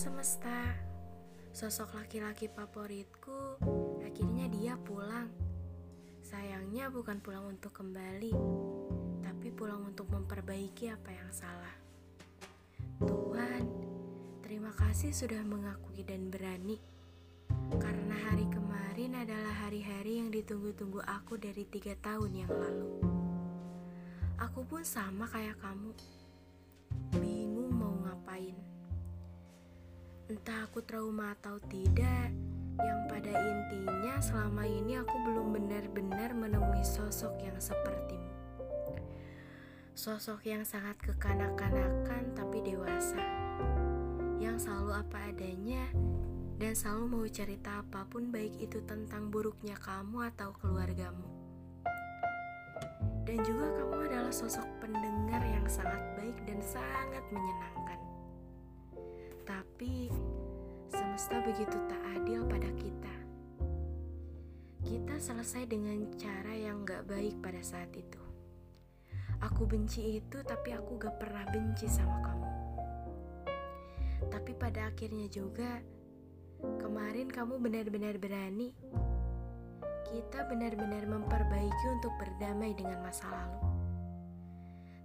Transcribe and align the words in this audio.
semesta, 0.00 0.80
sosok 1.52 2.00
laki-laki 2.00 2.48
favoritku 2.48 3.60
akhirnya 4.00 4.48
dia 4.48 4.72
pulang. 4.80 5.28
Sayangnya 6.24 6.88
bukan 6.88 7.20
pulang 7.20 7.44
untuk 7.52 7.76
kembali, 7.76 8.32
tapi 9.20 9.52
pulang 9.52 9.84
untuk 9.84 10.08
memperbaiki 10.08 10.88
apa 10.88 11.12
yang 11.12 11.28
salah. 11.28 11.76
Tuhan, 13.04 13.68
terima 14.40 14.72
kasih 14.72 15.12
sudah 15.12 15.44
mengakui 15.44 16.00
dan 16.00 16.32
berani. 16.32 16.80
Karena 17.76 18.16
hari 18.32 18.48
kemarin 18.48 19.20
adalah 19.20 19.68
hari-hari 19.68 20.16
yang 20.24 20.32
ditunggu-tunggu 20.32 21.04
aku 21.04 21.36
dari 21.36 21.68
tiga 21.68 21.92
tahun 22.00 22.48
yang 22.48 22.48
lalu. 22.48 23.04
Aku 24.48 24.64
pun 24.64 24.80
sama 24.80 25.28
kayak 25.28 25.60
kamu, 25.60 25.92
bingung 27.20 27.68
mau 27.68 27.92
ngapain 28.00 28.79
Entah 30.30 30.62
aku 30.62 30.78
trauma 30.86 31.34
atau 31.34 31.58
tidak, 31.66 32.30
yang 32.78 33.00
pada 33.10 33.34
intinya 33.34 34.14
selama 34.22 34.62
ini 34.62 34.94
aku 34.94 35.10
belum 35.26 35.58
benar-benar 35.58 36.38
menemui 36.38 36.86
sosok 36.86 37.34
yang 37.42 37.58
sepertimu. 37.58 38.30
Sosok 39.98 40.46
yang 40.46 40.62
sangat 40.62 41.02
kekanak-kanakan 41.02 42.30
tapi 42.38 42.62
dewasa. 42.62 43.18
Yang 44.38 44.70
selalu 44.70 45.02
apa 45.02 45.18
adanya 45.34 45.90
dan 46.62 46.78
selalu 46.78 47.04
mau 47.10 47.26
cerita 47.26 47.82
apa 47.82 48.06
pun 48.06 48.30
baik 48.30 48.54
itu 48.62 48.78
tentang 48.86 49.34
buruknya 49.34 49.74
kamu 49.82 50.30
atau 50.30 50.54
keluargamu. 50.62 51.26
Dan 53.26 53.42
juga 53.42 53.66
kamu 53.82 54.06
adalah 54.06 54.30
sosok 54.30 54.78
pendengar 54.78 55.42
yang 55.42 55.66
sangat 55.66 56.06
baik 56.14 56.38
dan 56.46 56.62
sangat 56.62 57.26
menyenangkan. 57.34 57.79
Tapi 59.44 60.10
semesta 60.90 61.40
begitu 61.44 61.76
tak 61.88 62.02
adil 62.18 62.44
pada 62.46 62.70
kita. 62.76 63.14
Kita 64.80 65.14
selesai 65.20 65.68
dengan 65.68 66.08
cara 66.16 66.56
yang 66.56 66.82
gak 66.88 67.04
baik 67.06 67.38
pada 67.44 67.60
saat 67.60 67.92
itu. 67.92 68.18
Aku 69.40 69.64
benci 69.64 70.20
itu, 70.20 70.40
tapi 70.44 70.72
aku 70.72 71.00
gak 71.00 71.20
pernah 71.20 71.44
benci 71.48 71.88
sama 71.88 72.16
kamu. 72.20 72.50
Tapi 74.28 74.52
pada 74.56 74.88
akhirnya 74.92 75.28
juga, 75.32 75.80
kemarin 76.60 77.28
kamu 77.28 77.56
benar-benar 77.56 78.20
berani. 78.20 78.72
Kita 80.10 80.44
benar-benar 80.50 81.06
memperbaiki 81.06 81.86
untuk 82.00 82.12
berdamai 82.18 82.74
dengan 82.74 83.00
masa 83.00 83.30
lalu. 83.30 83.60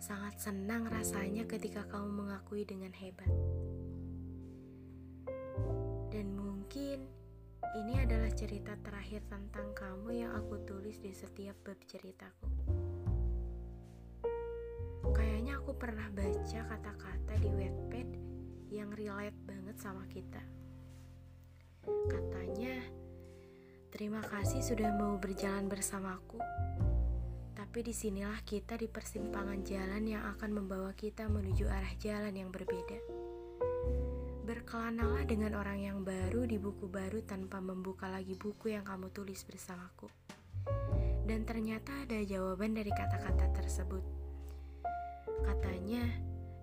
Sangat 0.00 0.36
senang 0.40 0.88
rasanya 0.90 1.44
ketika 1.46 1.84
kamu 1.88 2.24
mengakui 2.24 2.64
dengan 2.64 2.92
hebat. 2.92 3.30
Ini 7.72 7.96
adalah 8.04 8.28
cerita 8.36 8.76
terakhir 8.84 9.24
tentang 9.32 9.72
kamu 9.72 10.08
yang 10.12 10.32
aku 10.36 10.60
tulis 10.68 11.00
di 11.00 11.16
setiap 11.16 11.56
bab 11.64 11.80
ceritaku. 11.88 12.48
Kayaknya 15.14 15.56
aku 15.56 15.72
pernah 15.72 16.08
baca 16.12 16.60
kata-kata 16.68 17.34
di 17.40 17.50
Wattpad 17.54 18.08
yang 18.68 18.90
relate 18.92 19.38
banget 19.48 19.76
sama 19.80 20.04
kita. 20.10 20.42
Katanya, 22.10 22.74
terima 23.88 24.20
kasih 24.20 24.60
sudah 24.60 24.90
mau 24.96 25.16
berjalan 25.16 25.70
bersamaku. 25.70 26.42
Tapi 27.54 27.80
di 27.86 27.94
sinilah 27.94 28.42
kita 28.42 28.78
di 28.78 28.90
persimpangan 28.90 29.62
jalan 29.62 30.04
yang 30.06 30.22
akan 30.36 30.50
membawa 30.62 30.90
kita 30.94 31.30
menuju 31.30 31.66
arah 31.70 31.94
jalan 31.98 32.34
yang 32.34 32.50
berbeda. 32.50 32.98
Berkelanalah 34.64 35.28
dengan 35.28 35.60
orang 35.60 35.76
yang 35.76 35.98
baru 36.08 36.48
di 36.48 36.56
buku 36.56 36.88
baru 36.88 37.20
tanpa 37.20 37.60
membuka 37.60 38.08
lagi 38.08 38.32
buku 38.32 38.72
yang 38.72 38.80
kamu 38.80 39.12
tulis 39.12 39.44
bersamaku. 39.44 40.08
Dan 41.28 41.44
ternyata 41.44 41.92
ada 42.08 42.16
jawaban 42.24 42.72
dari 42.72 42.88
kata-kata 42.88 43.52
tersebut. 43.60 44.00
Katanya, 45.44 46.00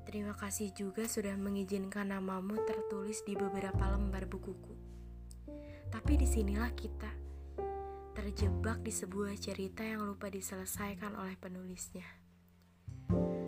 terima 0.09 0.33
kasih 0.33 0.73
juga 0.73 1.05
sudah 1.05 1.37
mengizinkan 1.37 2.09
namamu 2.09 2.65
tertulis 2.65 3.21
di 3.21 3.37
beberapa 3.37 3.93
lembar 3.93 4.25
bukuku. 4.25 4.73
Tapi 5.93 6.17
di 6.17 6.25
sinilah 6.25 6.73
kita, 6.73 7.13
terjebak 8.17 8.81
di 8.81 8.89
sebuah 8.89 9.37
cerita 9.37 9.85
yang 9.85 10.09
lupa 10.09 10.25
diselesaikan 10.25 11.21
oleh 11.21 11.37
penulisnya. 11.37 12.09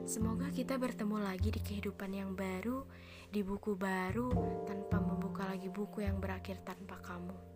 Semoga 0.05 0.53
kita 0.53 0.77
bertemu 0.77 1.25
lagi 1.25 1.49
di 1.49 1.57
kehidupan 1.57 2.13
yang 2.13 2.37
baru 2.37 2.85
di 3.33 3.41
buku 3.41 3.73
baru 3.73 4.29
tanpa 4.69 5.01
membuka 5.01 5.49
lagi 5.49 5.65
buku 5.65 6.05
yang 6.05 6.21
berakhir 6.21 6.61
tanpa 6.61 7.01
kamu. 7.01 7.52